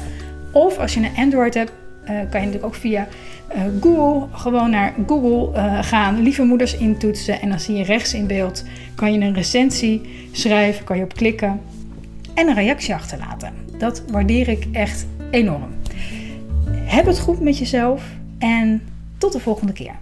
Of 0.52 0.78
als 0.78 0.94
je 0.94 1.00
een 1.00 1.16
Android 1.16 1.54
hebt, 1.54 1.72
kan 2.08 2.40
je 2.40 2.46
natuurlijk 2.46 2.64
ook 2.64 2.74
via 2.74 3.08
uh, 3.54 3.62
Google 3.80 4.26
gewoon 4.38 4.70
naar 4.70 4.94
Google 5.06 5.62
gaan, 5.82 6.22
lieve 6.22 6.42
moeders 6.42 6.76
intoetsen. 6.76 7.40
En 7.40 7.48
dan 7.48 7.60
zie 7.60 7.76
je 7.76 7.84
rechts 7.84 8.14
in 8.14 8.26
beeld, 8.26 8.64
kan 8.94 9.12
je 9.12 9.20
een 9.20 9.34
recensie 9.34 10.28
schrijven, 10.32 10.84
kan 10.84 10.96
je 10.96 11.02
op 11.02 11.14
klikken 11.14 11.60
en 12.34 12.48
een 12.48 12.54
reactie 12.54 12.94
achterlaten. 12.94 13.52
Dat 13.78 14.02
waardeer 14.10 14.48
ik 14.48 14.66
echt 14.72 15.06
enorm. 15.30 15.70
Heb 16.70 17.06
het 17.06 17.18
goed 17.18 17.40
met 17.40 17.58
jezelf 17.58 18.02
en 18.38 18.82
tot 19.18 19.32
de 19.32 19.40
volgende 19.40 19.72
keer. 19.72 19.94